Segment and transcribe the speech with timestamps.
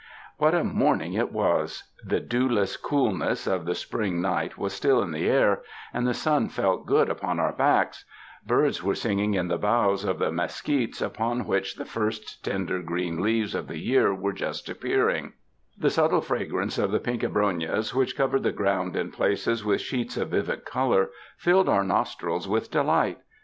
[0.37, 1.91] What a morning it was!
[2.03, 5.61] The dewless coolness of the spring night was still in the air
[5.93, 8.03] and the sun felt good upon our backs;
[8.43, 13.21] birds were singing in the boughs of the mesquits upon which the first tender green
[13.21, 15.33] leaves of the year were just appearing;
[15.77, 20.17] the subtle fragrance of the pink abronias which covered the ground in places with sheets
[20.17, 23.19] of vivid color, filled our nostrils with delight.